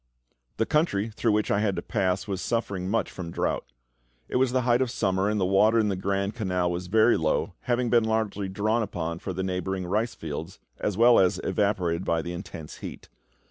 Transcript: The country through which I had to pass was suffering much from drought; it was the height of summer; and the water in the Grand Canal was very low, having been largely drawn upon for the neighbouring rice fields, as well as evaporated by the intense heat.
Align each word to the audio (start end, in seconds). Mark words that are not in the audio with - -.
The 0.57 0.65
country 0.65 1.09
through 1.09 1.33
which 1.33 1.51
I 1.51 1.59
had 1.59 1.75
to 1.75 1.83
pass 1.83 2.27
was 2.27 2.41
suffering 2.41 2.89
much 2.89 3.11
from 3.11 3.29
drought; 3.29 3.67
it 4.27 4.37
was 4.37 4.51
the 4.51 4.61
height 4.63 4.81
of 4.81 4.89
summer; 4.89 5.29
and 5.29 5.39
the 5.39 5.45
water 5.45 5.77
in 5.77 5.89
the 5.89 5.95
Grand 5.95 6.33
Canal 6.33 6.71
was 6.71 6.87
very 6.87 7.17
low, 7.17 7.53
having 7.65 7.91
been 7.91 8.05
largely 8.05 8.49
drawn 8.49 8.81
upon 8.81 9.19
for 9.19 9.31
the 9.31 9.43
neighbouring 9.43 9.85
rice 9.85 10.15
fields, 10.15 10.57
as 10.79 10.97
well 10.97 11.19
as 11.19 11.39
evaporated 11.43 12.03
by 12.03 12.23
the 12.23 12.33
intense 12.33 12.77
heat. 12.77 13.09